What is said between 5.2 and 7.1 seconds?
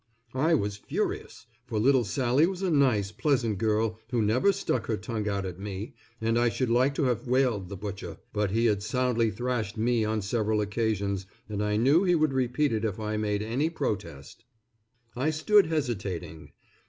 out at me, and I should like to